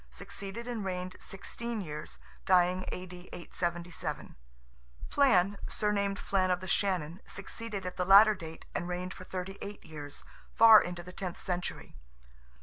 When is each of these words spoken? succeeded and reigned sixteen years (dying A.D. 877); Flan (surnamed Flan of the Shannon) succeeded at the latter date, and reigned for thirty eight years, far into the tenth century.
succeeded 0.09 0.67
and 0.67 0.83
reigned 0.83 1.15
sixteen 1.19 1.79
years 1.79 2.17
(dying 2.47 2.85
A.D. 2.91 3.29
877); 3.33 4.35
Flan 5.11 5.59
(surnamed 5.69 6.17
Flan 6.17 6.49
of 6.49 6.59
the 6.59 6.67
Shannon) 6.67 7.21
succeeded 7.27 7.85
at 7.85 7.97
the 7.97 8.05
latter 8.05 8.33
date, 8.33 8.65
and 8.73 8.87
reigned 8.87 9.13
for 9.13 9.25
thirty 9.25 9.59
eight 9.61 9.85
years, 9.85 10.23
far 10.55 10.81
into 10.81 11.03
the 11.03 11.13
tenth 11.13 11.37
century. 11.37 11.95